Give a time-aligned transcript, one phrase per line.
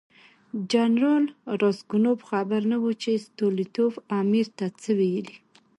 [0.71, 1.25] جنرال
[1.61, 5.35] راسګونوف خبر نه و چې ستولیتوف امیر ته څه ویلي.